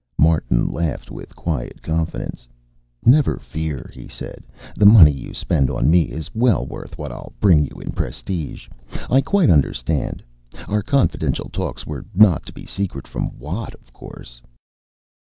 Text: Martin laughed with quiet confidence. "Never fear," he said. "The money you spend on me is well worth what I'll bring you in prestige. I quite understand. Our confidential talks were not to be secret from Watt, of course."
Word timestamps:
Martin 0.17 0.67
laughed 0.67 1.11
with 1.11 1.35
quiet 1.35 1.83
confidence. 1.83 2.47
"Never 3.05 3.37
fear," 3.37 3.91
he 3.93 4.07
said. 4.07 4.43
"The 4.75 4.87
money 4.87 5.11
you 5.11 5.31
spend 5.35 5.69
on 5.69 5.91
me 5.91 6.09
is 6.09 6.33
well 6.33 6.65
worth 6.65 6.97
what 6.97 7.11
I'll 7.11 7.33
bring 7.39 7.59
you 7.67 7.79
in 7.79 7.91
prestige. 7.91 8.67
I 9.11 9.21
quite 9.21 9.51
understand. 9.51 10.23
Our 10.67 10.81
confidential 10.81 11.49
talks 11.49 11.85
were 11.85 12.03
not 12.15 12.47
to 12.47 12.51
be 12.51 12.65
secret 12.65 13.07
from 13.07 13.37
Watt, 13.37 13.75
of 13.75 13.93
course." 13.93 14.41